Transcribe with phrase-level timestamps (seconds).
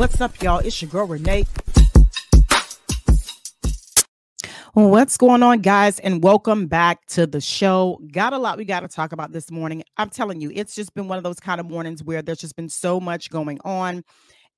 [0.00, 0.60] What's up, y'all?
[0.60, 1.46] It's your girl Renae.
[4.72, 5.98] What's going on, guys?
[5.98, 8.00] And welcome back to the show.
[8.10, 9.82] Got a lot we got to talk about this morning.
[9.98, 12.56] I'm telling you, it's just been one of those kind of mornings where there's just
[12.56, 14.02] been so much going on.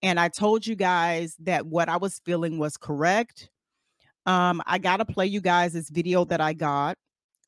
[0.01, 3.51] And I told you guys that what I was feeling was correct.
[4.27, 6.97] Um, I got to play you guys this video that I got,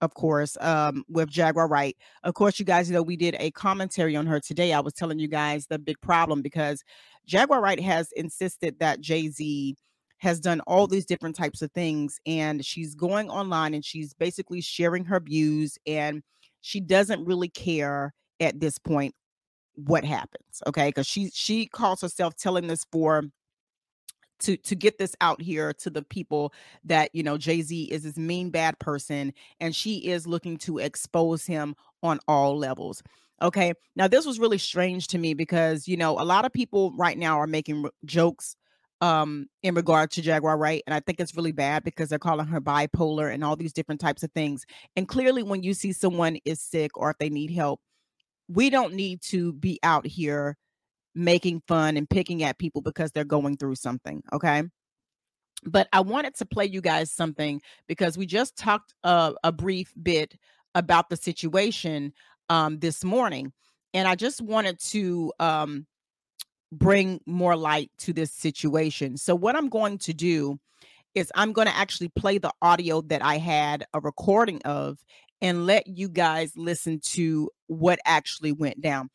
[0.05, 1.97] of course, um, with Jaguar Wright.
[2.23, 4.73] Of course, you guys know we did a commentary on her today.
[4.73, 6.85] I was telling you guys the big problem because
[7.27, 9.77] Jaguar Wright has insisted that Jay Z
[10.19, 14.61] has done all these different types of things and she's going online and she's basically
[14.61, 16.23] sharing her views and
[16.61, 19.15] she doesn't really care at this point
[19.75, 23.25] what happens okay because she she calls herself telling this for
[24.41, 26.53] to to get this out here to the people
[26.85, 31.47] that you know Jay-Z is this mean bad person and she is looking to expose
[31.47, 33.03] him on all levels.
[33.43, 33.75] Okay?
[33.97, 37.19] Now this was really strange to me because you know a lot of people right
[37.19, 38.57] now are making jokes
[39.01, 42.47] um in regard to Jaguar Wright and I think it's really bad because they're calling
[42.47, 44.65] her bipolar and all these different types of things.
[44.97, 47.81] And clearly when you see someone is sick or if they need help,
[48.49, 50.57] we don't need to be out here
[51.15, 54.65] making fun and picking at people because they're going through something, okay?
[55.65, 59.93] But I wanted to play you guys something because we just talked uh, a brief
[60.01, 60.37] bit
[60.75, 62.13] about the situation
[62.51, 63.53] um this morning
[63.95, 65.87] and I just wanted to um
[66.73, 69.17] bring more light to this situation.
[69.17, 70.59] So, what I'm going to do
[71.15, 74.99] is I'm going to actually play the audio that I had a recording of
[75.41, 79.11] and let you guys listen to what actually went down.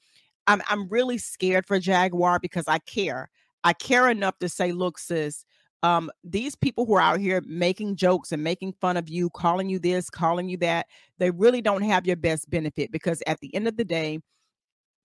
[0.49, 3.29] I'm, I'm really scared for Jaguar because I care.
[3.63, 5.45] I care enough to say, look, sis,
[5.83, 9.69] um, these people who are out here making jokes and making fun of you, calling
[9.69, 10.87] you this, calling you that,
[11.19, 14.19] they really don't have your best benefit because at the end of the day,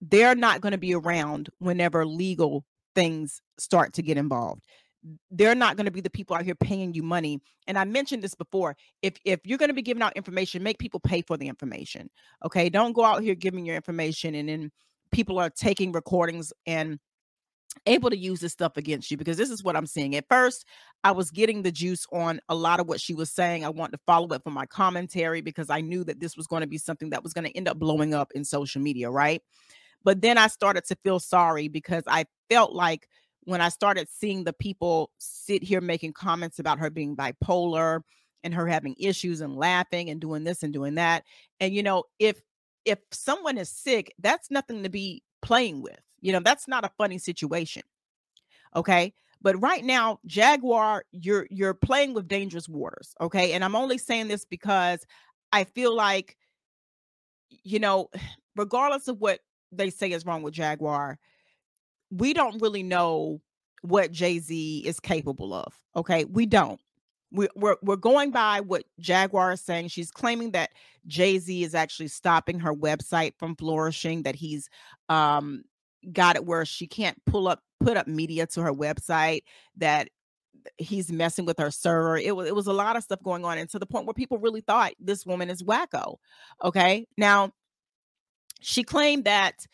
[0.00, 2.64] they're not going to be around whenever legal
[2.94, 4.62] things start to get involved.
[5.30, 7.38] They're not going to be the people out here paying you money.
[7.66, 10.78] And i mentioned this before if if you're going to be giving out information make
[10.78, 12.08] people pay for the information
[12.44, 12.70] okay?
[12.70, 14.70] Don't go out here giving your information and then
[15.12, 16.98] people are taking recordings and
[17.86, 20.64] able to use this stuff against you because this is what i'm seeing at first
[21.02, 23.92] i was getting the juice on a lot of what she was saying i wanted
[23.92, 26.78] to follow up for my commentary because i knew that this was going to be
[26.78, 29.42] something that was going to end up blowing up in social media right
[30.04, 33.08] but then I started to feel sorry because I felt like
[33.44, 38.00] when I started seeing the people sit here making comments about her being bipolar
[38.44, 41.24] and her having issues and laughing and doing this and doing that.
[41.58, 42.40] And you know, if
[42.84, 46.00] if someone is sick, that's nothing to be playing with.
[46.20, 47.82] You know, that's not a funny situation.
[48.74, 49.14] Okay?
[49.42, 53.52] But right now, Jaguar, you're you're playing with dangerous waters, okay?
[53.52, 55.04] And I'm only saying this because
[55.52, 56.36] I feel like
[57.62, 58.08] you know,
[58.56, 59.40] regardless of what
[59.70, 61.18] they say is wrong with Jaguar,
[62.10, 63.40] we don't really know
[63.82, 65.74] what Jay Z is capable of.
[65.94, 66.80] Okay, we don't.
[67.34, 69.88] We, we're we're going by what Jaguar is saying.
[69.88, 70.70] She's claiming that
[71.06, 74.22] Jay Z is actually stopping her website from flourishing.
[74.22, 74.70] That he's
[75.08, 75.64] um,
[76.12, 79.42] got it where she can't pull up put up media to her website.
[79.76, 80.08] That
[80.78, 82.16] he's messing with her server.
[82.16, 84.14] It was it was a lot of stuff going on, and to the point where
[84.14, 86.16] people really thought this woman is wacko.
[86.62, 87.50] Okay, now
[88.60, 89.66] she claimed that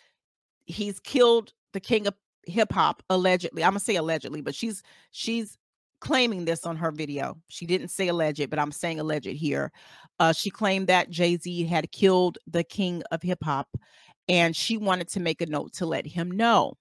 [0.65, 2.15] he's killed the king of
[2.47, 3.63] hip hop allegedly.
[3.63, 5.59] I'm gonna say allegedly, but she's she's
[6.01, 7.37] claiming this on her video.
[7.49, 9.71] She didn't say alleged, but I'm saying alleged here.
[10.19, 13.69] Uh, she claimed that Jay Z had killed the king of hip hop,
[14.29, 16.75] and she wanted to make a note to let him know,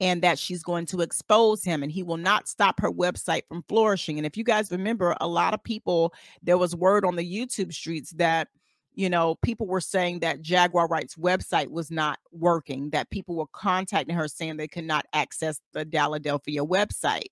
[0.00, 3.64] and that she's going to expose him, and he will not stop her website from
[3.68, 4.18] flourishing.
[4.18, 7.72] And if you guys remember, a lot of people there was word on the YouTube
[7.72, 8.48] streets that
[8.96, 13.46] you know, people were saying that Jaguar Wright's website was not working, that people were
[13.52, 17.28] contacting her saying they could not access the Philadelphia website.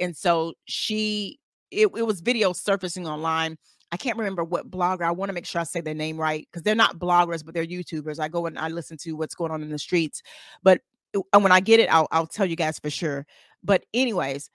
[0.00, 1.40] And so she,
[1.72, 3.58] it, it was video surfacing online.
[3.90, 5.02] I can't remember what blogger.
[5.02, 7.52] I want to make sure I say their name right because they're not bloggers, but
[7.52, 8.20] they're YouTubers.
[8.20, 10.22] I go and I listen to what's going on in the streets.
[10.62, 10.82] But
[11.16, 13.26] uh, and when I get it, I'll, I'll tell you guys for sure.
[13.64, 14.50] But, anyways,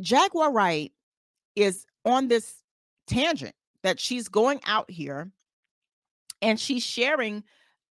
[0.00, 0.90] Jaguar Wright
[1.54, 2.54] is on this
[3.06, 5.32] tangent that she's going out here
[6.42, 7.44] and she's sharing,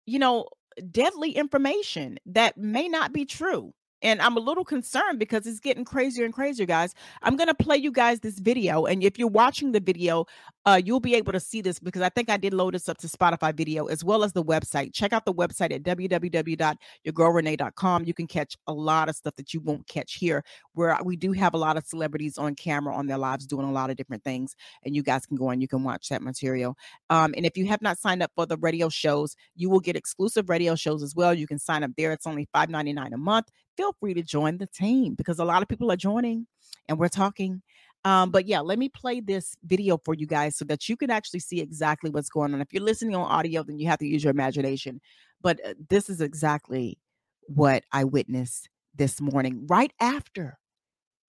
[0.06, 0.48] you know,
[0.92, 3.74] deadly information that may not be true.
[4.06, 6.94] And I'm a little concerned because it's getting crazier and crazier, guys.
[7.24, 8.86] I'm going to play you guys this video.
[8.86, 10.28] And if you're watching the video,
[10.68, 13.00] uh, you'll be able to see this because I think I did load this up
[13.00, 14.94] to Spotify video as well as the website.
[14.94, 18.06] Check out the website at www.yourgirlrenee.com.
[18.06, 20.44] You can catch a lot of stuff that you won't catch here,
[20.74, 23.72] where we do have a lot of celebrities on camera on their lives doing a
[23.72, 24.56] lot of different things.
[24.84, 26.78] And you guys can go and you can watch that material.
[27.10, 29.96] Um, and if you have not signed up for the radio shows, you will get
[29.96, 31.34] exclusive radio shows as well.
[31.34, 32.12] You can sign up there.
[32.12, 33.48] It's only $5.99 a month.
[33.76, 36.48] Feel free to join the team because a lot of people are joining
[36.88, 37.62] and we're talking.
[38.04, 41.10] Um, but yeah, let me play this video for you guys so that you can
[41.10, 42.62] actually see exactly what's going on.
[42.62, 45.02] If you're listening on audio, then you have to use your imagination.
[45.42, 47.00] But uh, this is exactly
[47.48, 50.58] what I witnessed this morning, right after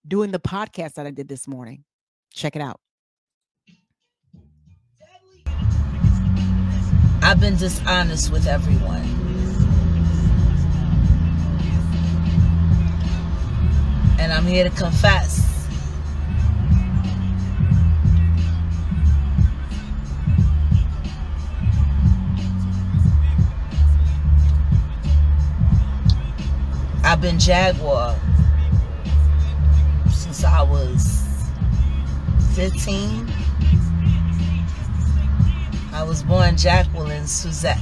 [0.06, 1.84] doing the podcast that I did this morning.
[2.32, 2.80] Check it out.
[7.22, 9.25] I've been dishonest with everyone.
[14.36, 15.66] I'm here to confess.
[27.02, 28.14] I've been Jaguar
[30.10, 31.24] since I was
[32.54, 33.32] 15.
[35.94, 37.78] I was born Jacqueline Suzette.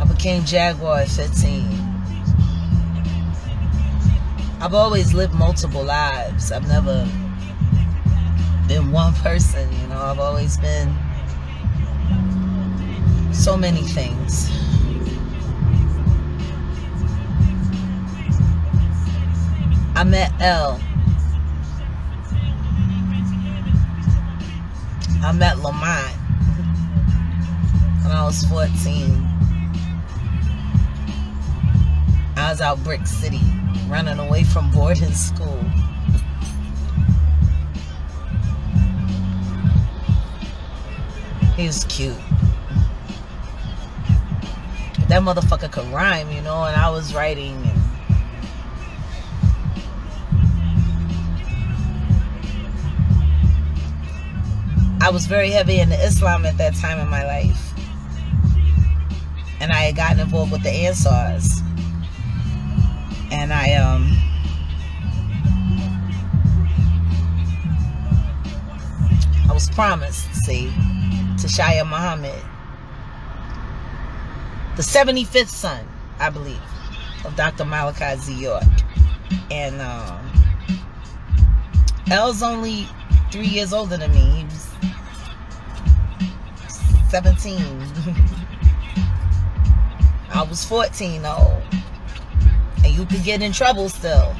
[0.00, 1.93] I became Jaguar at 15.
[4.64, 6.50] I've always lived multiple lives.
[6.50, 7.06] I've never
[8.66, 9.98] been one person, you know.
[9.98, 10.88] I've always been
[13.30, 14.48] so many things.
[19.94, 20.80] I met L
[25.22, 26.16] I met Lamont
[28.02, 29.26] when I was 14.
[32.38, 33.42] I was out Brick City
[33.94, 35.56] running away from boarding school.
[41.54, 42.16] He was cute.
[45.06, 47.82] That motherfucker could rhyme, you know, and I was writing and
[55.00, 57.72] I was very heavy into Islam at that time in my life.
[59.60, 61.63] And I had gotten involved with the Ansars.
[63.34, 64.16] And I um
[69.50, 70.66] I was promised, see,
[71.38, 72.40] to Shia Muhammad.
[74.76, 75.84] The 75th son,
[76.20, 76.62] I believe,
[77.24, 77.64] of Dr.
[77.64, 78.32] Malachi Z.
[78.34, 78.62] York.
[79.50, 80.24] And um
[82.40, 82.86] only
[83.32, 84.20] three years older than me.
[84.20, 84.68] He was
[87.10, 87.58] 17.
[90.32, 91.62] I was 14 though.
[92.84, 94.36] And you could get in trouble still.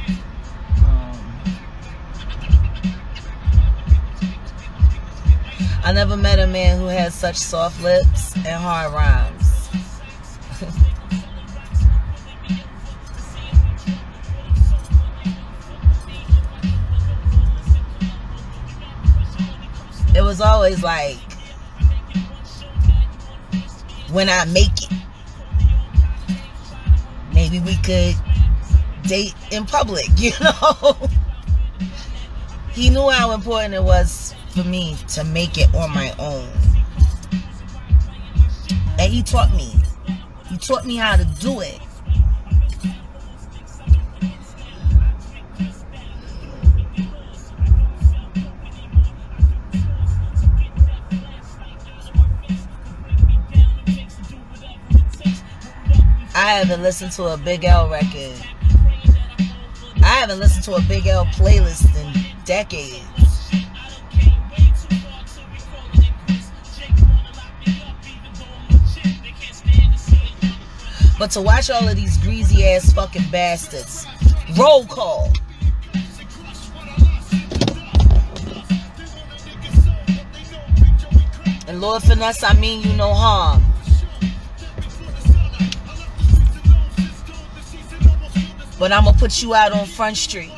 [5.87, 9.69] I never met a man who had such soft lips and hard rhymes.
[20.15, 21.19] it was always like
[24.11, 25.04] when I make it.
[27.55, 28.17] Maybe we could
[29.07, 30.97] date in public, you know?
[32.73, 36.49] he knew how important it was for me to make it on my own.
[38.99, 39.73] And he taught me.
[40.49, 41.79] He taught me how to do it.
[56.45, 58.37] I haven't listened to a Big L record.
[60.03, 63.01] I haven't listened to a Big L playlist in decades.
[71.19, 74.05] But to watch all of these greasy ass fucking bastards.
[74.59, 75.33] Roll call.
[81.67, 83.64] And Lord Finesse, I mean you no harm.
[88.85, 90.53] But I'm to put you out on Front Street.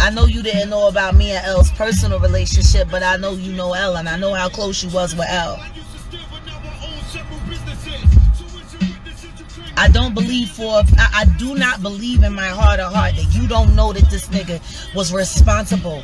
[0.00, 3.52] I know you didn't know about me and L's personal relationship, but I know you
[3.52, 5.62] know L, and I know how close you was with L.
[9.76, 13.34] I don't believe for, I, I do not believe in my heart of heart that
[13.34, 14.58] you don't know that this nigga
[14.94, 16.02] was responsible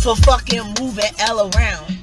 [0.00, 1.99] for fucking moving L around.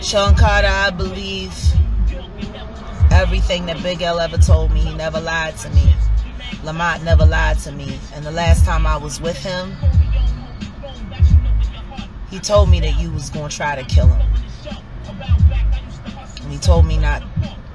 [0.00, 1.52] Sean Carter, I believe
[3.10, 4.80] everything that Big L ever told me.
[4.80, 5.94] He never lied to me.
[6.64, 8.00] Lamont never lied to me.
[8.14, 9.76] And the last time I was with him,
[12.30, 14.26] he told me that you was gonna try to kill him.
[16.42, 17.22] And he told me not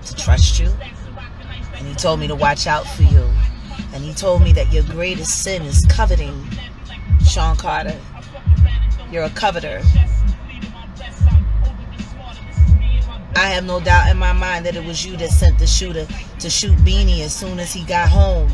[0.06, 0.72] to trust you.
[1.76, 3.30] And he told me to watch out for you.
[3.94, 6.48] And he told me that your greatest sin is coveting
[7.24, 8.00] Sean Carter.
[9.12, 9.84] You're a coveter.
[13.36, 16.08] I have no doubt in my mind that it was you that sent the shooter
[16.40, 18.52] to shoot Beanie as soon as he got home.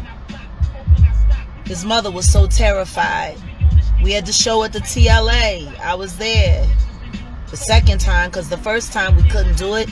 [1.65, 3.38] His mother was so terrified.
[4.01, 5.77] We had the show at the TLA.
[5.79, 6.65] I was there.
[7.50, 9.89] The second time, because the first time we couldn't do it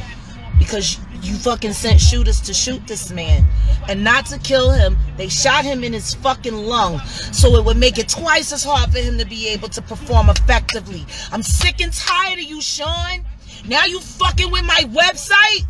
[0.60, 3.46] because you fucking sent shooters to shoot this man
[3.90, 4.98] and not to kill him.
[5.18, 8.92] They shot him in his fucking lung so it would make it twice as hard
[8.92, 11.06] for him to be able to perform effectively.
[11.32, 13.26] I'm sick and tired of you, Sean.
[13.66, 15.66] Now you fucking with my website?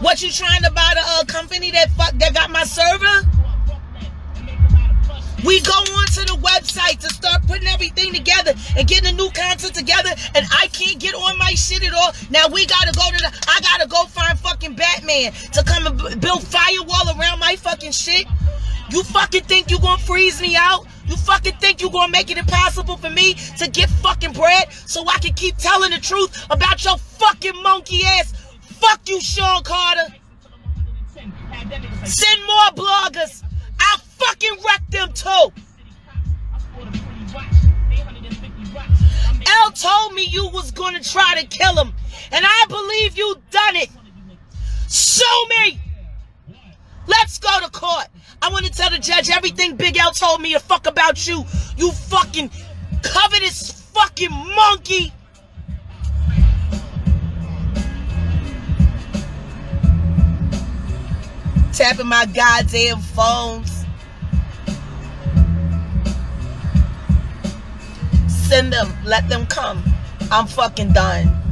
[0.00, 3.28] What you trying to buy the uh, company that fuck that got my server?
[5.44, 9.74] We go onto the website to start putting everything together and getting the new content
[9.74, 12.12] together, and I can't get on my shit at all.
[12.30, 13.44] Now we gotta go to the.
[13.48, 18.26] I gotta go find fucking Batman to come and build firewall around my fucking shit.
[18.90, 20.86] You fucking think you gonna freeze me out?
[21.06, 25.06] You fucking think you gonna make it impossible for me to get fucking bread so
[25.06, 28.32] I can keep telling the truth about your fucking monkey ass?
[28.62, 30.14] Fuck you, Sean Carter.
[32.04, 33.42] Send more bloggers.
[33.80, 35.52] I'll fucking wreck them too.
[39.46, 41.92] L told me you was gonna try to kill him,
[42.32, 43.90] and I believe you done it.
[44.88, 45.80] Show me.
[47.06, 48.06] Let's go to court.
[48.44, 51.46] I want to tell the judge everything Big L told me to fuck about you.
[51.78, 52.50] You fucking
[53.02, 55.14] covetous fucking monkey.
[61.72, 63.86] Tapping my goddamn phones.
[68.28, 68.92] Send them.
[69.06, 69.82] Let them come.
[70.30, 71.43] I'm fucking done.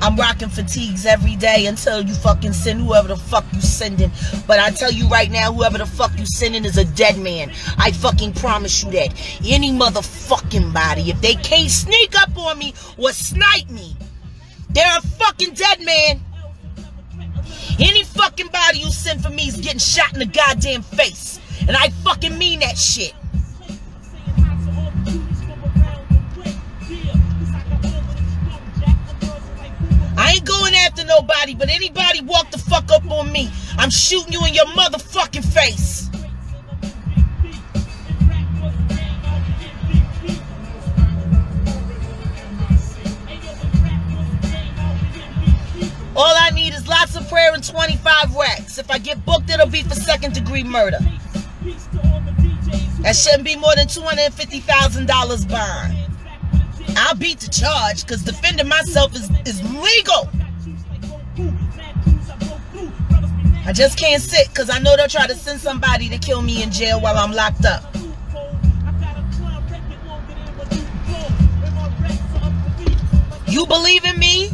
[0.00, 4.10] I'm rocking fatigues every day until you fucking send whoever the fuck you sending.
[4.46, 7.50] But I tell you right now, whoever the fuck you sending is a dead man.
[7.78, 9.14] I fucking promise you that.
[9.44, 13.96] Any motherfucking body, if they can't sneak up on me or snipe me,
[14.70, 16.20] they're a fucking dead man.
[17.78, 21.40] Any fucking body you send for me is getting shot in the goddamn face.
[21.60, 23.14] And I fucking mean that shit.
[30.26, 34.32] I ain't going after nobody, but anybody walk the fuck up on me, I'm shooting
[34.32, 36.10] you in your motherfucking face.
[46.16, 48.78] All I need is lots of prayer and 25 racks.
[48.78, 50.98] If I get booked, it'll be for second degree murder.
[53.02, 56.05] That shouldn't be more than $250,000 bond.
[56.96, 60.30] I'll beat the charge because defending myself is, is legal.
[63.66, 66.62] I just can't sit because I know they'll try to send somebody to kill me
[66.62, 67.94] in jail while I'm locked up.
[73.46, 74.50] You believe in me?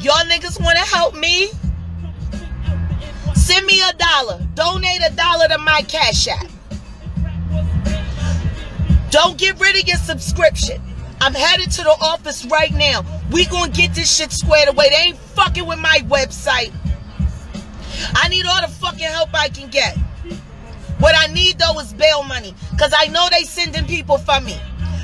[0.00, 1.48] Y'all niggas want to help me?
[3.34, 4.40] Send me a dollar.
[4.54, 6.46] Donate a dollar to my cash app.
[9.10, 10.85] Don't get rid of your subscription.
[11.20, 13.04] I'm headed to the office right now.
[13.30, 14.88] We gonna get this shit squared away.
[14.90, 16.72] They ain't fucking with my website.
[18.14, 19.96] I need all the fucking help I can get.
[20.98, 22.54] What I need though is bail money.
[22.78, 24.56] Cause I know they sending people for me.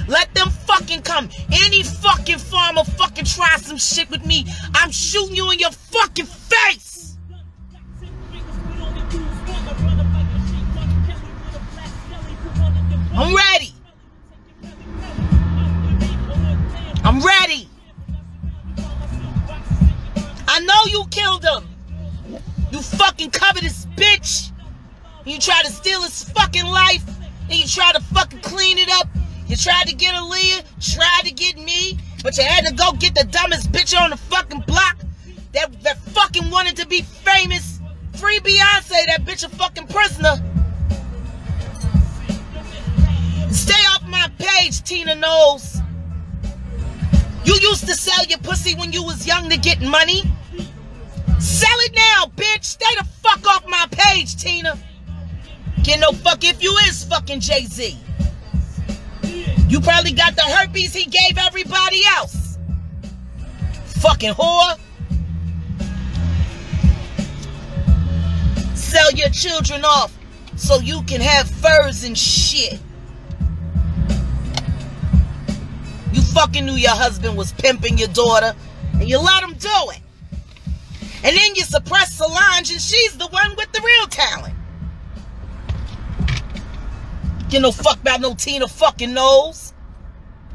[0.09, 1.29] Let them fucking come.
[1.65, 4.47] Any fucking farmer fucking try some shit with me.
[4.75, 7.17] I'm shooting you in your fucking face.
[13.15, 13.72] I'm ready.
[17.13, 17.69] I'm ready.
[20.49, 21.69] I know you killed him.
[22.71, 24.51] You fucking covetous bitch.
[25.27, 27.05] You tried to steal his fucking life.
[27.51, 29.09] And you tried to fucking clean it up.
[29.47, 30.65] You tried to get Aaliyah,
[30.95, 34.17] tried to get me, but you had to go get the dumbest bitch on the
[34.17, 34.97] fucking block
[35.53, 37.79] that, that fucking wanted to be famous.
[38.15, 40.37] Free Beyonce, that bitch a fucking prisoner.
[43.53, 45.82] Stay off my page, Tina Knowles.
[47.45, 50.23] You used to sell your pussy when you was young to get money.
[51.41, 52.65] Sell it now, bitch.
[52.65, 54.79] Stay the fuck off my page, Tina.
[55.83, 57.99] Get no fuck if you is fucking Jay-Z.
[59.69, 62.59] You probably got the herpes he gave everybody else.
[64.01, 64.79] Fucking whore.
[68.77, 70.17] Sell your children off
[70.57, 72.79] so you can have furs and shit.
[76.33, 78.55] Fucking knew your husband was pimping your daughter
[78.95, 80.01] and you let him do it.
[81.25, 84.55] And then you suppress Solange and she's the one with the real talent.
[87.49, 89.75] Get no fuck about no Tina fucking Knowles.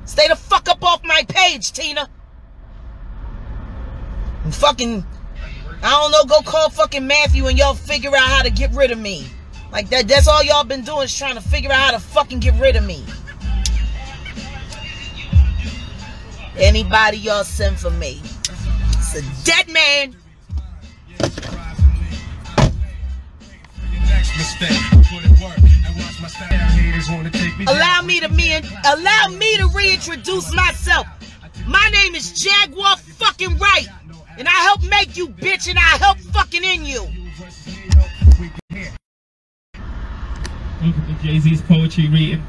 [0.05, 2.10] Stay the fuck up off my page, Tina.
[4.43, 5.05] And fucking,
[5.84, 8.91] I don't know, go call fucking Matthew and y'all figure out how to get rid
[8.91, 9.27] of me.
[9.72, 12.39] Like that, that's all y'all been doing is trying to figure out how to fucking
[12.39, 13.03] get rid of me.
[16.60, 18.20] Anybody y'all send for me.
[18.24, 20.16] It's a dead man.
[27.68, 31.06] Allow me to me allow me to reintroduce myself.
[31.68, 33.88] My name is Jaguar fucking Wright.
[34.40, 37.08] And I help make you bitch and I help fucking in you.
[41.22, 42.44] Jay-Z's poetry reading.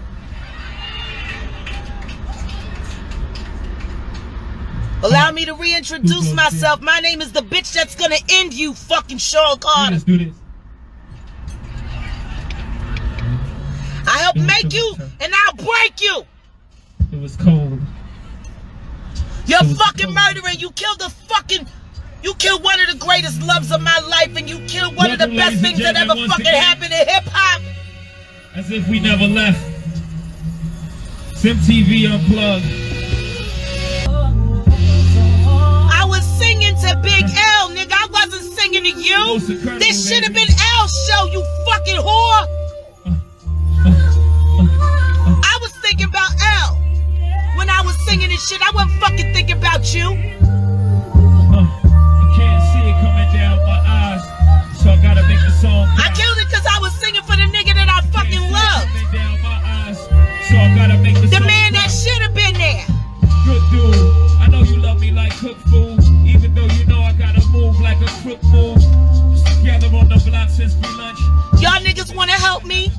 [5.02, 6.80] Allow me to reintroduce myself.
[6.80, 9.92] My name is the bitch that's gonna end you, fucking Sean Carter.
[9.92, 10.34] Let's do this.
[14.08, 16.24] I help make you and I'll break you.
[17.12, 17.78] It was cold.
[19.46, 20.14] You're fucking cold.
[20.14, 20.58] murdering.
[20.58, 21.66] You killed the fucking.
[22.22, 25.20] You killed one of the greatest loves of my life, and you killed one of
[25.20, 26.62] the best things that ever fucking again.
[26.62, 27.62] happened in hip hop.
[28.56, 29.64] As if we never left.
[31.36, 32.87] Sim TV unplugged.
[38.92, 39.40] To you.
[39.78, 42.46] This should have been L's show, you fucking whore.
[45.44, 46.30] I was thinking about
[46.62, 46.74] L.
[47.56, 50.47] When I was singing this shit, I wasn't fucking thinking about you.
[72.58, 72.90] Help me?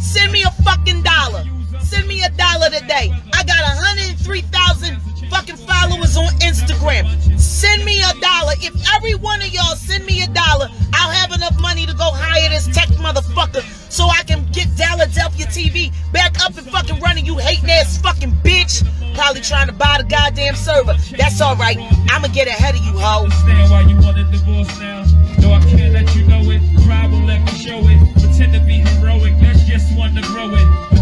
[0.00, 1.44] Send me a fucking dollar.
[1.80, 3.12] Send me a dollar today.
[3.32, 5.00] I got 103,000
[5.30, 7.08] fucking followers on Instagram.
[7.40, 8.52] Send me a dollar.
[8.60, 12.10] If every one of y'all send me a dollar, I'll have enough money to go
[12.12, 17.24] hire this tech motherfucker so I can get Philadelphia TV back up and fucking running,
[17.24, 18.84] you hating ass fucking bitch.
[19.14, 20.94] Probably trying to buy the goddamn server.
[21.16, 21.78] That's alright.
[22.10, 23.28] I'ma get ahead of you, hoe.
[23.70, 25.04] Why you want a divorce now.
[25.38, 26.60] Though I can't let you know it.
[26.84, 28.12] Pride let me show it.
[28.20, 28.81] Pretend to be.
[30.14, 31.01] To grow it.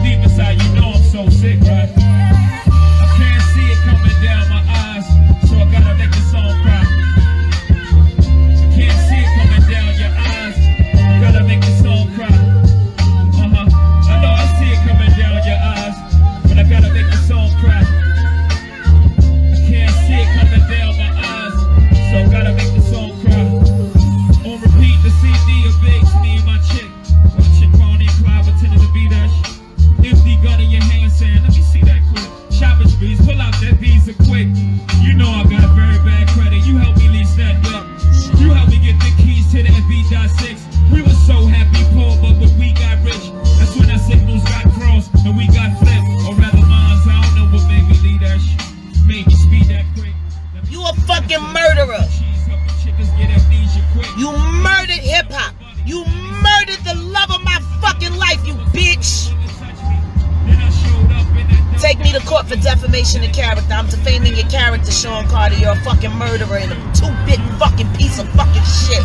[66.94, 69.04] Two-bit fucking piece of fucking shit.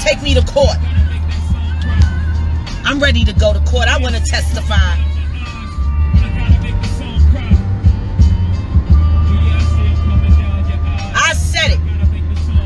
[0.00, 0.76] Take me to court.
[2.84, 3.88] I'm ready to go to court.
[3.88, 4.74] I want to testify.
[11.14, 11.80] I said it.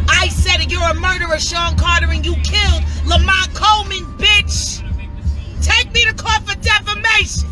[0.09, 0.71] I said it.
[0.71, 4.83] You're a murderer, Sean Carter, and you killed Lamont Coleman, bitch.
[5.63, 7.51] Take me to court for defamation.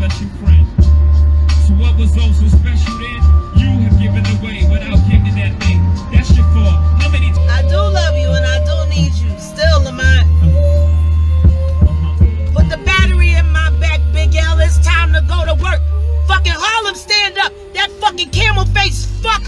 [0.00, 0.67] So
[1.78, 3.22] what was oh so special then?
[3.56, 5.78] You have given away without giving that thing.
[6.10, 6.74] That's your fault.
[6.98, 7.30] How many?
[7.48, 9.30] I do love you and I do need you.
[9.38, 10.26] Still, Lamont.
[12.54, 14.58] Put the battery in my back, Big L.
[14.58, 15.80] It's time to go to work.
[16.26, 17.52] Fucking Harlem, stand up.
[17.74, 19.42] That fucking camel face fuck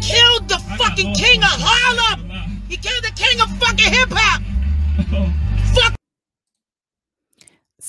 [0.00, 2.60] killed the fucking king of Harlem.
[2.68, 4.42] He killed the king of fucking hip hop.
[5.12, 5.43] Oh.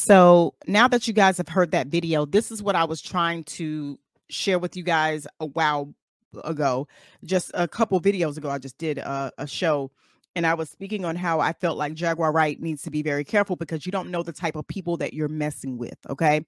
[0.05, 3.43] So now that you guys have heard that video, this is what I was trying
[3.45, 3.97] to
[4.29, 5.95] share with you guys a while
[6.43, 6.87] ago.
[7.23, 9.89] Just a couple videos ago, I just did a, a show
[10.35, 13.23] and I was speaking on how I felt like Jaguar Wright needs to be very
[13.23, 15.97] careful because you don't know the type of people that you're messing with.
[16.07, 16.45] Okay.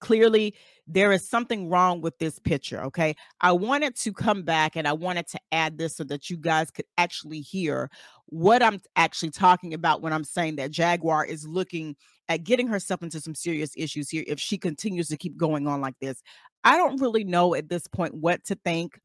[0.00, 0.54] Clearly,
[0.86, 2.82] there is something wrong with this picture.
[2.84, 3.14] Okay.
[3.40, 6.70] I wanted to come back and I wanted to add this so that you guys
[6.70, 7.90] could actually hear
[8.26, 11.96] what I'm actually talking about when I'm saying that Jaguar is looking
[12.28, 15.80] at getting herself into some serious issues here if she continues to keep going on
[15.80, 16.22] like this.
[16.64, 18.98] I don't really know at this point what to think.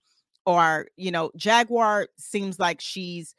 [0.46, 3.36] Or, you know, Jaguar seems like she's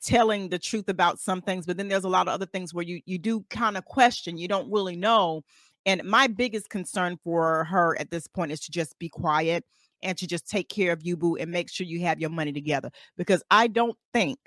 [0.00, 2.84] telling the truth about some things but then there's a lot of other things where
[2.84, 5.42] you you do kind of question you don't really know
[5.88, 9.64] and my biggest concern for her at this point is to just be quiet
[10.02, 12.52] and to just take care of you boo and make sure you have your money
[12.52, 14.38] together because i don't think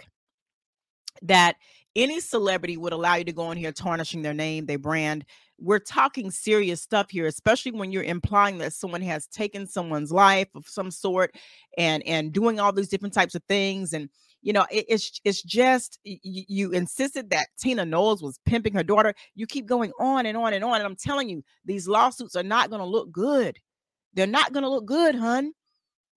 [1.23, 1.55] that
[1.95, 5.25] any celebrity would allow you to go in here tarnishing their name their brand.
[5.59, 10.47] We're talking serious stuff here especially when you're implying that someone has taken someone's life
[10.55, 11.35] of some sort
[11.77, 14.09] and and doing all these different types of things and
[14.41, 18.83] you know it, it's it's just you, you insisted that tina knowles was pimping her
[18.83, 19.13] daughter.
[19.35, 22.43] You keep going on and on and on and i'm telling you these lawsuits are
[22.43, 23.57] not going to look good.
[24.13, 25.53] They're not going to look good hun.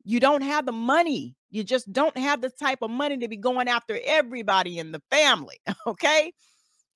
[0.04, 1.37] You don't have the money.
[1.50, 5.00] You just don't have the type of money to be going after everybody in the
[5.10, 6.32] family okay?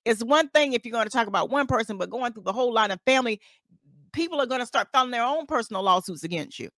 [0.04, 2.52] It's one thing if you're going to talk about one person but going through the
[2.52, 3.40] whole line of family
[4.12, 6.70] people are going to start filing their own personal lawsuits against you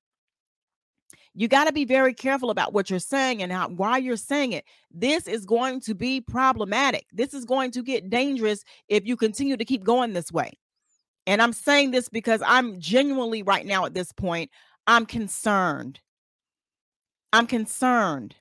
[1.34, 4.52] you got to be very careful about what you're saying and how why you're saying
[4.52, 4.64] it.
[4.90, 7.06] This is going to be problematic.
[7.12, 10.52] This is going to get dangerous if you continue to keep going this way.
[11.26, 14.50] And I'm saying this because I'm genuinely right now at this point,
[14.86, 16.00] I'm concerned.
[17.32, 18.34] I'm concerned.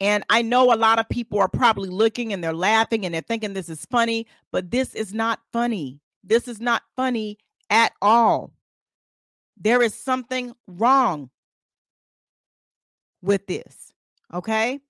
[0.00, 3.22] And I know a lot of people are probably looking and they're laughing and they're
[3.22, 6.00] thinking this is funny, but this is not funny.
[6.24, 7.38] This is not funny
[7.70, 8.52] at all.
[9.62, 11.30] There is something wrong
[13.22, 13.92] with this.
[14.34, 14.80] Okay?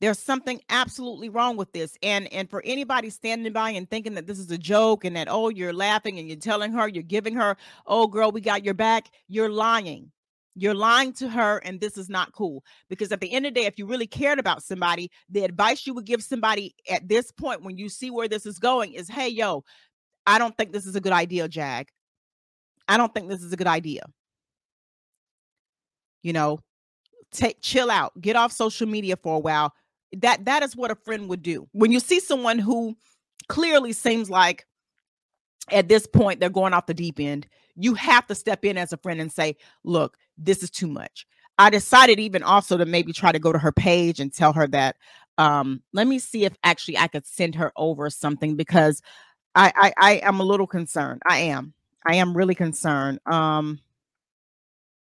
[0.00, 1.96] There's something absolutely wrong with this.
[2.02, 5.26] And and for anybody standing by and thinking that this is a joke and that
[5.28, 8.74] oh you're laughing and you're telling her, you're giving her, "Oh girl, we got your
[8.74, 10.12] back." You're lying.
[10.54, 12.62] You're lying to her, and this is not cool.
[12.88, 15.86] Because at the end of the day, if you really cared about somebody, the advice
[15.86, 19.08] you would give somebody at this point when you see where this is going is
[19.08, 19.64] hey, yo,
[20.26, 21.88] I don't think this is a good idea, Jag.
[22.88, 24.02] I don't think this is a good idea.
[26.22, 26.58] You know,
[27.30, 29.72] take chill out, get off social media for a while.
[30.16, 31.68] That that is what a friend would do.
[31.72, 32.96] When you see someone who
[33.48, 34.66] clearly seems like
[35.70, 37.46] at this point they're going off the deep end,
[37.76, 41.26] you have to step in as a friend and say, "Look, this is too much."
[41.58, 44.66] I decided even also to maybe try to go to her page and tell her
[44.68, 44.96] that
[45.38, 49.02] um let me see if actually I could send her over something because
[49.54, 51.22] I I, I am a little concerned.
[51.28, 51.74] I am.
[52.06, 53.20] I am really concerned.
[53.26, 53.80] Um,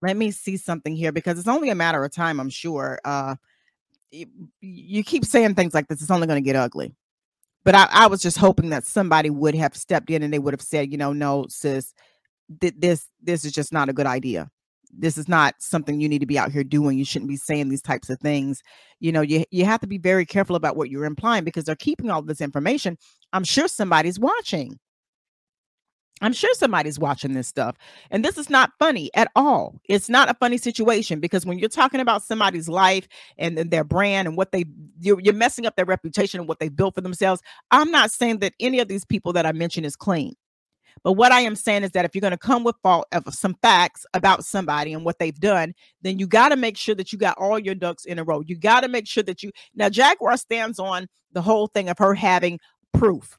[0.02, 3.00] let me see something here because it's only a matter of time, I'm sure.
[3.04, 3.36] Uh,
[4.62, 6.94] you, keep saying things like this, it's only going to get ugly.
[7.64, 10.54] But I, I, was just hoping that somebody would have stepped in and they would
[10.54, 11.94] have said, you know, no, sis,
[12.62, 14.50] th- this this is just not a good idea.
[14.92, 16.98] This is not something you need to be out here doing.
[16.98, 18.64] You shouldn't be saying these types of things.
[19.00, 21.76] You know, you you have to be very careful about what you're implying because they're
[21.76, 22.98] keeping all this information.
[23.34, 24.80] I'm sure somebody's watching.
[26.22, 27.78] I'm sure somebody's watching this stuff.
[28.12, 29.80] And this is not funny at all.
[29.86, 34.28] It's not a funny situation because when you're talking about somebody's life and, their brand
[34.28, 34.66] and what they
[35.00, 37.42] you're, you're messing up their reputation and what they built for themselves.
[37.72, 40.36] I'm not saying that any of these people that I mentioned is clean.
[41.04, 43.34] But what I am saying is that if you're going to come with fault of
[43.34, 47.14] some facts about somebody and what they've done, then you got to make sure that
[47.14, 48.42] you got all your ducks in a row.
[48.42, 51.98] You got to make sure that you now Jaguar stands on the whole thing of
[52.00, 52.60] her having
[52.94, 53.38] proof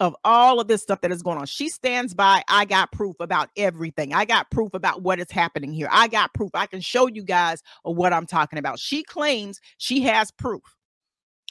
[0.00, 1.46] of all of this stuff that is going on.
[1.46, 4.14] She stands by, I got proof about everything.
[4.14, 5.88] I got proof about what is happening here.
[5.90, 6.50] I got proof.
[6.54, 8.78] I can show you guys what I'm talking about.
[8.78, 10.62] She claims she has proof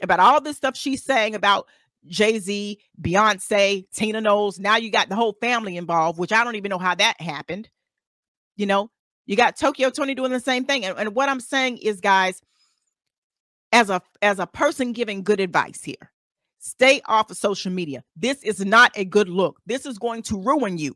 [0.02, 1.68] about all this stuff she's saying about
[2.06, 4.60] Jay Z, Beyonce, Tina Knowles.
[4.60, 7.70] Now you got the whole family involved, which I don't even know how that happened.
[8.56, 8.90] You know,
[9.26, 10.86] you got Tokyo Toni doing the same thing.
[10.86, 12.42] And, and what I'm saying is, guys,
[13.74, 16.12] as a as a person giving good advice here,
[16.68, 18.04] Stay off of social media.
[18.16, 19.60] This is not a good look.
[19.66, 20.96] This is going to ruin you.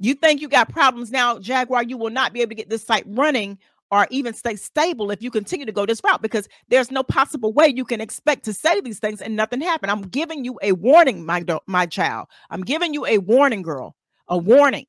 [0.00, 2.84] You think you got problems now, Jaguar, you will not be able to get this
[2.84, 3.58] site running
[3.90, 7.52] or even stay stable if you continue to go this route because there's no possible
[7.52, 9.90] way you can expect to say these things and nothing happen.
[9.90, 12.28] I'm giving you a warning, my my child.
[12.50, 13.96] I'm giving you a warning, girl.
[14.28, 14.86] A warning.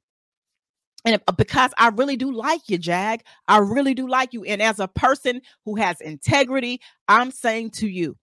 [1.05, 4.43] and uh, because I really do like you, Jag, I really do like you.
[4.45, 8.17] And as a person who has integrity, I'm saying to you,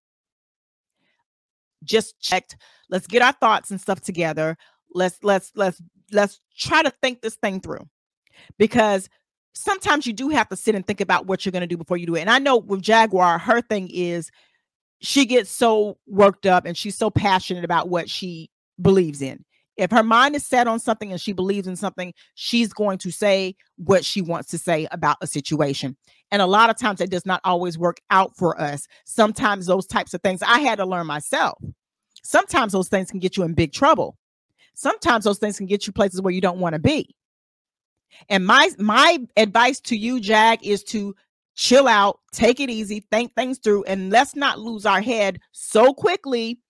[1.85, 2.57] just checked.
[2.89, 4.57] Let's get our thoughts and stuff together.
[4.95, 5.81] Let's let's let's
[6.13, 7.89] let's try to think this thing through.
[8.59, 9.09] Because
[9.55, 11.97] sometimes you do have to sit and think about what you're going to do before
[11.97, 12.21] you do it.
[12.21, 14.31] And I know with Jaguar, her thing is
[15.01, 19.45] she gets so worked up and she's so passionate about what she believes in.
[19.81, 23.11] If her mind is set on something and she believes in something, she's going to
[23.11, 25.97] say what she wants to say about a situation.
[26.31, 28.87] And a lot of times it does not always work out for us.
[29.07, 31.59] Sometimes those types of things I had to learn myself.
[32.23, 34.19] Sometimes those things can get you in big trouble.
[34.75, 37.15] Sometimes those things can get you places where you don't want to be.
[38.29, 41.15] And my my advice to you, Jag, is to
[41.55, 45.95] chill out, take it easy, think things through, and let's not lose our head so
[45.95, 46.61] quickly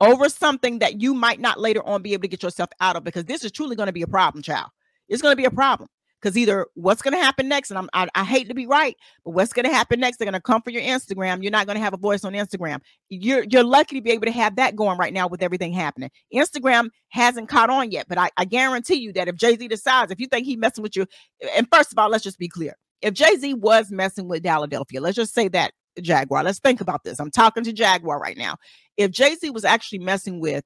[0.00, 3.04] over something that you might not later on be able to get yourself out of
[3.04, 4.70] because this is truly going to be a problem, child.
[5.08, 5.88] It's going to be a problem
[6.20, 8.96] because either what's going to happen next, and I'm, I, I hate to be right,
[9.24, 10.16] but what's going to happen next?
[10.16, 11.42] They're going to come for your Instagram.
[11.42, 12.80] You're not going to have a voice on Instagram.
[13.10, 16.10] You're you're lucky to be able to have that going right now with everything happening.
[16.34, 20.10] Instagram hasn't caught on yet, but I, I guarantee you that if Jay Z decides,
[20.10, 21.06] if you think he's messing with you,
[21.54, 22.74] and first of all, let's just be clear.
[23.02, 26.42] If Jay Z was messing with Philadelphia, let's just say that Jaguar.
[26.42, 27.20] Let's think about this.
[27.20, 28.56] I'm talking to Jaguar right now
[28.96, 30.64] if Jay Z was actually messing with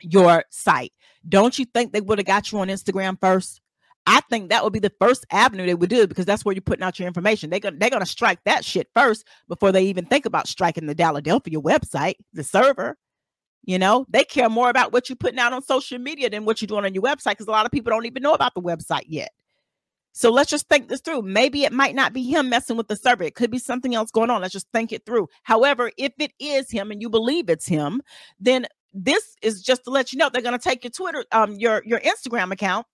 [0.00, 0.92] your site,
[1.28, 3.60] don't you think they would have got you on Instagram first?
[4.06, 6.62] I think that would be the first avenue they would do because that's where you're
[6.62, 7.50] putting out your information.
[7.50, 10.94] They're gonna they're gonna strike that shit first before they even think about striking the
[10.94, 12.96] Philadelphia website, the server.
[13.64, 16.60] You know, they care more about what you're putting out on social media than what
[16.60, 18.60] you're doing on your website because a lot of people don't even know about the
[18.60, 19.30] website yet.
[20.12, 21.22] So let's just think this through.
[21.22, 23.24] Maybe it might not be him messing with the server.
[23.24, 24.42] It could be something else going on.
[24.42, 25.28] Let's just think it through.
[25.42, 28.02] However, if it is him and you believe it's him,
[28.38, 31.54] then this is just to let you know they're going to take your Twitter, um,
[31.54, 32.86] your your Instagram account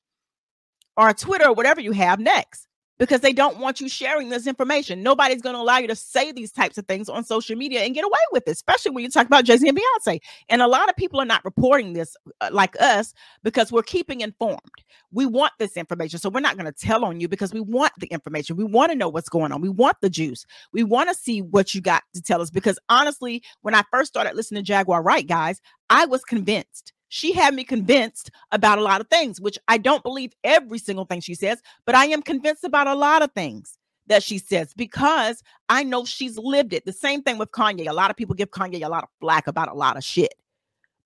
[0.97, 5.03] or Twitter or whatever you have next because they don't want you sharing this information.
[5.03, 7.95] Nobody's going to allow you to say these types of things on social media and
[7.95, 10.21] get away with it, especially when you talk about Jay Z and Beyonce.
[10.49, 14.21] And a lot of people are not reporting this uh, like us because we're keeping
[14.21, 14.61] informed.
[15.13, 16.19] We want this information.
[16.19, 18.57] So we're not going to tell on you because we want the information.
[18.57, 19.61] We want to know what's going on.
[19.61, 20.45] We want the juice.
[20.73, 24.09] We want to see what you got to tell us because honestly, when I first
[24.09, 28.83] started listening to Jaguar Wright, guys, I was convinced she had me convinced about a
[28.83, 32.23] lot of things, which I don't believe every single thing she says, but I am
[32.23, 36.85] convinced about a lot of things that she says because I know she's lived it.
[36.85, 37.89] The same thing with Kanye.
[37.89, 40.35] A lot of people give Kanye a lot of flack about a lot of shit.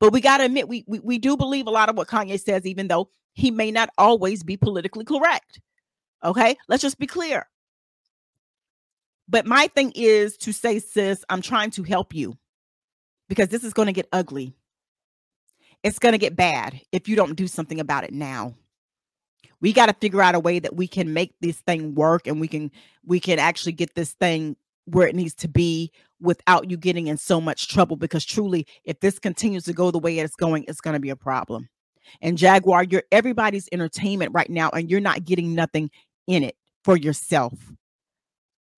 [0.00, 2.40] But we got to admit, we, we, we do believe a lot of what Kanye
[2.40, 5.60] says, even though he may not always be politically correct.
[6.24, 7.48] Okay, let's just be clear.
[9.28, 12.36] But my thing is to say, sis, I'm trying to help you
[13.28, 14.54] because this is going to get ugly
[15.82, 18.54] it's going to get bad if you don't do something about it now.
[19.60, 22.40] We got to figure out a way that we can make this thing work and
[22.40, 22.70] we can
[23.04, 27.16] we can actually get this thing where it needs to be without you getting in
[27.16, 30.80] so much trouble because truly if this continues to go the way it's going it's
[30.80, 31.68] going to be a problem.
[32.20, 35.90] And jaguar you're everybody's entertainment right now and you're not getting nothing
[36.26, 37.54] in it for yourself.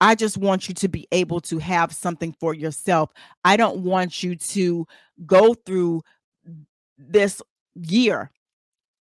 [0.01, 3.11] I just want you to be able to have something for yourself.
[3.43, 4.85] I don't want you to
[5.25, 6.03] go through
[6.97, 7.41] this
[7.75, 8.31] year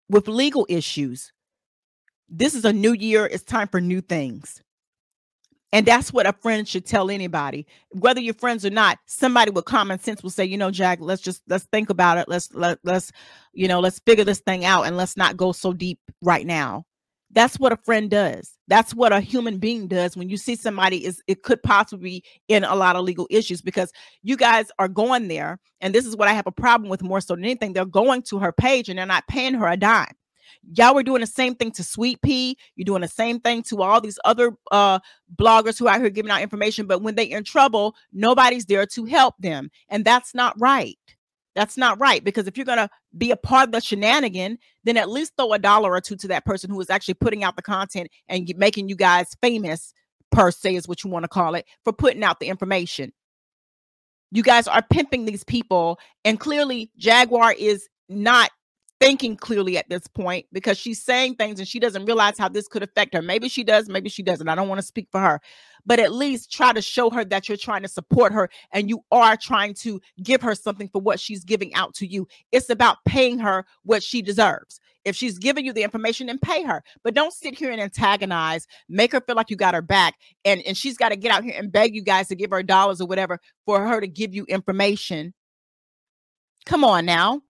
[0.08, 1.32] with legal issues.
[2.28, 3.26] This is a new year.
[3.26, 4.62] It's time for new things.
[5.72, 8.98] And that's what a friend should tell anybody, whether you're friends or not.
[9.06, 12.28] Somebody with common sense will say, you know, Jack, let's just let's think about it.
[12.28, 13.12] Let's let let's
[13.52, 16.86] you know let's figure this thing out and let's not go so deep right now.
[17.30, 18.56] That's what a friend does.
[18.68, 22.24] That's what a human being does when you see somebody is it could possibly be
[22.48, 26.16] in a lot of legal issues because you guys are going there and this is
[26.16, 27.72] what I have a problem with more so than anything.
[27.72, 30.14] They're going to her page and they're not paying her a dime.
[30.74, 32.56] Y'all were doing the same thing to Sweet Pea.
[32.76, 35.00] You're doing the same thing to all these other uh
[35.36, 38.86] bloggers who are out here giving out information, but when they're in trouble, nobody's there
[38.86, 39.70] to help them.
[39.88, 40.96] And that's not right.
[41.56, 44.96] That's not right because if you're going to be a part of the shenanigan, then
[44.96, 47.56] at least throw a dollar or two to that person who is actually putting out
[47.56, 49.92] the content and making you guys famous,
[50.30, 53.12] per se, is what you want to call it, for putting out the information.
[54.32, 58.50] You guys are pimping these people, and clearly, Jaguar is not
[59.00, 62.68] thinking clearly at this point because she's saying things and she doesn't realize how this
[62.68, 63.22] could affect her.
[63.22, 64.48] Maybe she does, maybe she doesn't.
[64.48, 65.40] I don't want to speak for her,
[65.84, 69.04] but at least try to show her that you're trying to support her and you
[69.12, 72.26] are trying to give her something for what she's giving out to you.
[72.52, 74.80] It's about paying her what she deserves.
[75.04, 76.82] If she's giving you the information, then pay her.
[77.04, 80.14] But don't sit here and antagonize, make her feel like you got her back.
[80.44, 82.62] And, and she's got to get out here and beg you guys to give her
[82.62, 85.32] dollars or whatever for her to give you information.
[86.64, 87.42] Come on now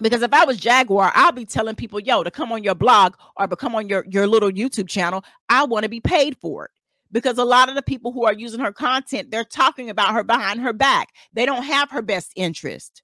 [0.00, 3.14] Because if I was Jaguar, I'll be telling people, yo, to come on your blog
[3.36, 5.24] or become on your, your little YouTube channel.
[5.48, 6.70] I want to be paid for it.
[7.12, 10.22] Because a lot of the people who are using her content, they're talking about her
[10.22, 11.08] behind her back.
[11.32, 13.02] They don't have her best interest.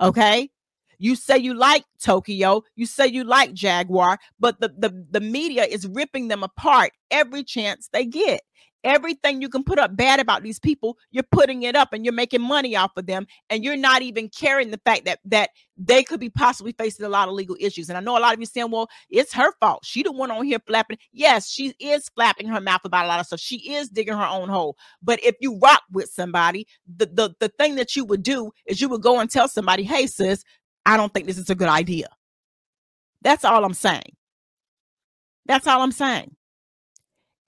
[0.00, 0.50] Okay.
[0.98, 5.64] You say you like Tokyo, you say you like Jaguar, but the, the, the media
[5.64, 8.42] is ripping them apart every chance they get.
[8.84, 12.14] Everything you can put up bad about these people, you're putting it up and you're
[12.14, 13.26] making money off of them.
[13.50, 17.08] And you're not even caring the fact that that they could be possibly facing a
[17.08, 17.88] lot of legal issues.
[17.88, 19.84] And I know a lot of you saying, well, it's her fault.
[19.84, 20.98] She the one on here flapping.
[21.12, 23.40] Yes, she is flapping her mouth about a lot of stuff.
[23.40, 24.76] She is digging her own hole.
[25.02, 28.80] But if you rock with somebody, the, the, the thing that you would do is
[28.80, 30.44] you would go and tell somebody, hey, sis,
[30.86, 32.06] I don't think this is a good idea.
[33.22, 34.14] That's all I'm saying.
[35.46, 36.36] That's all I'm saying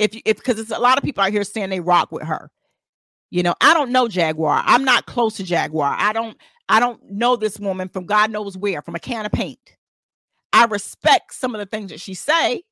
[0.01, 2.51] if if because it's a lot of people out here saying they rock with her.
[3.31, 4.63] You know, I don't know Jaguar.
[4.65, 5.95] I'm not close to Jaguar.
[5.97, 6.37] I don't
[6.69, 9.59] I don't know this woman from God knows where, from a can of paint.
[10.53, 12.63] I respect some of the things that she say.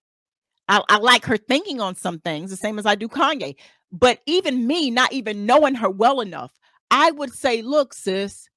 [0.68, 3.56] I, I like her thinking on some things, the same as I do Kanye.
[3.92, 6.52] But even me, not even knowing her well enough,
[6.90, 8.48] I would say, look, sis,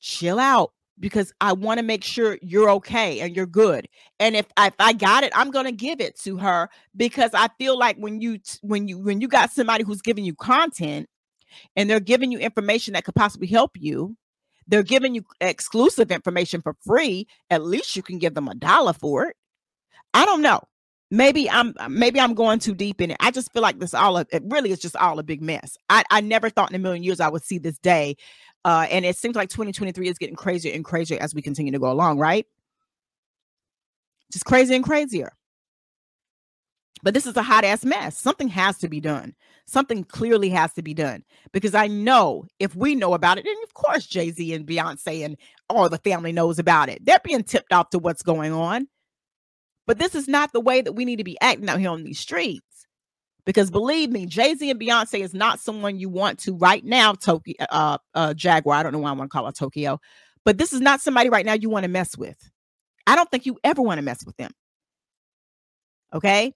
[0.00, 3.88] chill out because I want to make sure you're okay and you're good.
[4.20, 7.48] And if if I got it, I'm going to give it to her because I
[7.58, 11.08] feel like when you when you when you got somebody who's giving you content
[11.76, 14.16] and they're giving you information that could possibly help you,
[14.66, 18.92] they're giving you exclusive information for free, at least you can give them a dollar
[18.92, 19.36] for it.
[20.12, 20.60] I don't know.
[21.10, 23.16] Maybe I'm maybe I'm going too deep in it.
[23.20, 25.76] I just feel like this all it really is just all a big mess.
[25.90, 28.16] I, I never thought in a million years I would see this day
[28.64, 31.78] uh, and it seems like 2023 is getting crazier and crazier as we continue to
[31.78, 32.46] go along, right?
[34.32, 35.32] Just crazier and crazier.
[37.02, 38.18] But this is a hot ass mess.
[38.18, 39.34] Something has to be done.
[39.66, 41.22] Something clearly has to be done
[41.52, 45.24] because I know if we know about it, and of course Jay Z and Beyonce
[45.24, 45.36] and
[45.68, 48.88] all the family knows about it, they're being tipped off to what's going on.
[49.86, 52.04] But this is not the way that we need to be acting out here on
[52.04, 52.63] these streets.
[53.46, 57.12] Because believe me, Jay Z and Beyonce is not someone you want to right now,
[57.12, 58.76] Tokyo, uh, uh, Jaguar.
[58.76, 60.00] I don't know why I want to call her Tokyo,
[60.44, 62.38] but this is not somebody right now you want to mess with.
[63.06, 64.50] I don't think you ever want to mess with them.
[66.14, 66.54] Okay.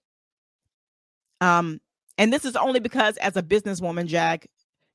[1.41, 1.79] Um,
[2.17, 4.47] and this is only because as a businesswoman, Jag,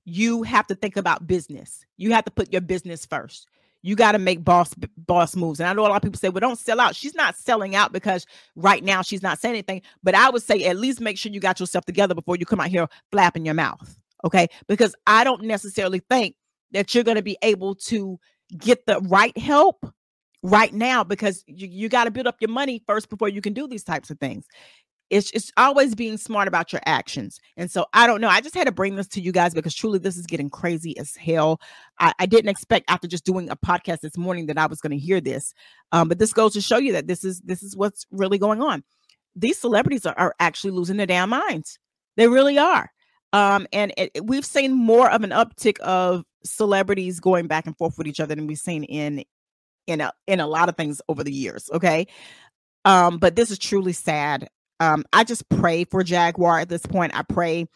[0.05, 1.85] you have to think about business.
[1.97, 3.47] You have to put your business first
[3.85, 5.61] you got to make boss boss moves.
[5.61, 6.97] And I know a lot of people say, well, don't sell out.
[6.97, 8.25] She's not selling out because
[8.57, 9.83] right now she's not saying anything.
[10.03, 12.61] But I would say at least make sure you got yourself together before you come
[12.61, 13.99] out here flapping your mouth.
[14.25, 14.49] Okay.
[14.68, 16.35] Because I don't necessarily think
[16.70, 18.18] that you're going to be able to
[18.57, 19.85] get the right help
[20.42, 23.53] right now because you, you got to build up your money first before you can
[23.53, 24.47] do these types of things
[25.14, 27.38] it's it's always being smart about your actions.
[27.57, 28.29] And so I don't know.
[28.29, 30.98] I just had to bring this to you guys because truly this is getting crazy
[30.98, 31.61] as hell.
[32.00, 34.90] I, I didn't expect after just doing a podcast this morning that I was going
[34.90, 35.55] to hear this.
[35.92, 38.61] Um, but this goes to show you that this is this is what's really going
[38.61, 38.83] on.
[39.37, 41.79] These celebrities are, are actually losing their damn minds.
[42.16, 42.90] They really are.
[43.33, 47.77] Um, and it, it, we've seen more of an uptick of celebrities going back and
[47.77, 49.24] forth with each other than we've seen in
[49.87, 51.70] in a in a lot of things over the years.
[51.72, 52.09] Okay.
[52.85, 54.48] Um, but this is truly sad
[54.81, 57.17] um, I just pray for Jaguar at this point.
[57.17, 57.67] I pray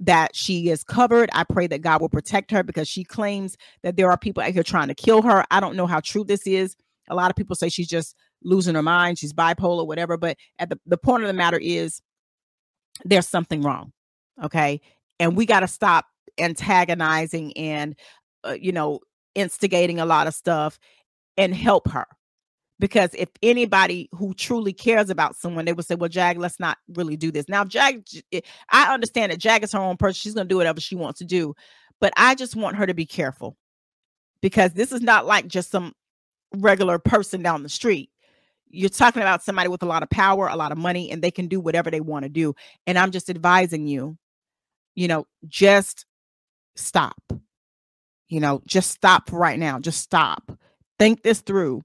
[0.00, 1.30] that she is covered.
[1.32, 4.50] I pray that God will protect her because she claims that there are people out
[4.50, 5.44] here trying to kill her.
[5.50, 6.76] I don't know how true this is.
[7.08, 10.16] A lot of people say she's just losing her mind, she's bipolar, whatever.
[10.16, 12.00] But at the, the point of the matter is,
[13.04, 13.92] there's something wrong.
[14.42, 14.80] Okay.
[15.18, 16.06] And we got to stop
[16.38, 17.96] antagonizing and,
[18.46, 19.00] uh, you know,
[19.34, 20.78] instigating a lot of stuff
[21.36, 22.06] and help her
[22.84, 26.76] because if anybody who truly cares about someone, they would say, "Well, Jag, let's not
[26.88, 30.34] really do this." Now, Jag, eh, I understand that Jag is her own person; she's
[30.34, 31.54] going to do whatever she wants to do,
[31.98, 33.56] but I just want her to be careful
[34.42, 35.94] because this is not like just some
[36.56, 38.10] regular person down the street.
[38.68, 41.30] You're talking about somebody with a lot of power, a lot of money, and they
[41.30, 42.54] can do whatever they want to do.
[42.86, 44.18] And I'm just advising you,
[44.94, 46.04] you know, just
[46.76, 47.16] stop.
[48.28, 49.78] You know, just stop right now.
[49.78, 50.52] Just stop.
[50.98, 51.82] Think this through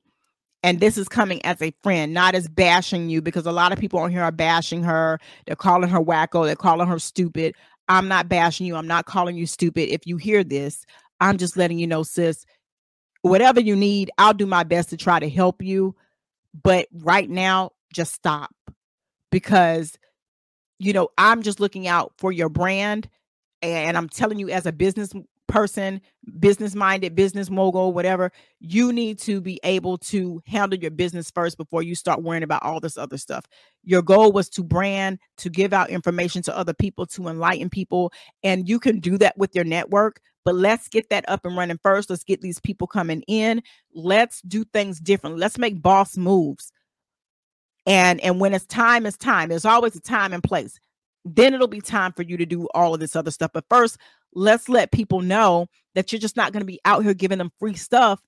[0.64, 3.80] and this is coming as a friend, not as bashing you, because a lot of
[3.80, 5.20] people on here are bashing her.
[5.46, 6.46] They're calling her wacko.
[6.46, 7.56] They're calling her stupid.
[7.88, 8.76] I'm not bashing you.
[8.76, 9.90] I'm not calling you stupid.
[9.94, 10.86] If you hear this,
[11.22, 12.46] I'm just letting you know, sis,
[13.22, 15.96] whatever you need, I'll do my best to try to help you.
[16.62, 18.54] But right now, just stop
[19.32, 19.98] because,
[20.78, 23.10] you know, I'm just looking out for your brand.
[23.62, 25.14] And I'm telling you, as a business
[25.50, 26.00] person,
[26.40, 28.32] business minded, business mogul, whatever,
[28.62, 32.64] you need to be able to handle your business first before you start worrying about
[32.64, 33.46] all this other stuff.
[33.84, 38.14] Your goal was to brand, to give out information to other people, to enlighten people.
[38.44, 41.80] And you can do that with your network, but let's get that up and running
[41.84, 42.10] first.
[42.10, 43.62] Let's get these people coming in.
[43.94, 45.42] Let's do things differently.
[45.42, 46.72] Let's make boss moves.
[47.86, 49.50] And and when it's time, it's time.
[49.50, 50.80] There's always a time and place.
[51.26, 53.52] Then it'll be time for you to do all of this other stuff.
[53.54, 53.98] But first,
[54.34, 57.52] let's let people know that you're just not going to be out here giving them
[57.60, 58.22] free stuff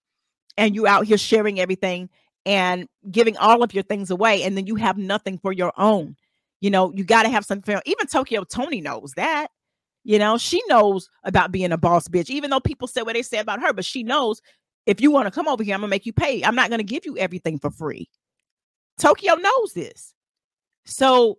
[0.57, 2.09] and you out here sharing everything
[2.45, 6.15] and giving all of your things away and then you have nothing for your own.
[6.59, 9.47] You know you got to have something even Tokyo Toni knows that
[10.03, 10.37] you know?
[10.37, 13.61] She knows about being a boss bitch even though people say what they say about
[13.61, 14.41] her but she knows
[14.85, 16.43] if you want to come over here i'm gonna make you pay.
[16.43, 18.09] I'm not gonna give you everything for free.
[18.99, 20.13] Tokyo knows this.
[20.85, 21.37] So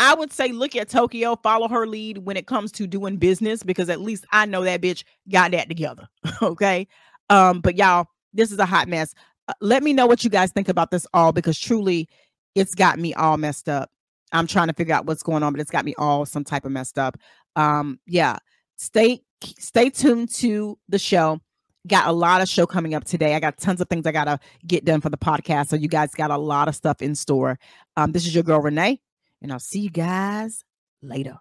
[0.00, 3.62] I would say look at Tokyo, follow her lead when it comes to doing business
[3.62, 6.08] because at least I know that bitch got that together.
[6.42, 6.88] okay.
[7.28, 9.14] Um, but y'all, this is a hot mess.
[9.46, 12.08] Uh, let me know what you guys think about this all because truly
[12.54, 13.90] it's got me all messed up.
[14.32, 16.64] I'm trying to figure out what's going on, but it's got me all some type
[16.64, 17.18] of messed up.
[17.54, 18.38] Um, yeah.
[18.78, 19.20] Stay
[19.58, 21.40] stay tuned to the show.
[21.86, 23.34] Got a lot of show coming up today.
[23.34, 25.68] I got tons of things I gotta get done for the podcast.
[25.68, 27.58] So you guys got a lot of stuff in store.
[27.98, 28.98] Um, this is your girl Renae,
[29.42, 30.64] and I'll see you guys
[31.02, 31.38] later.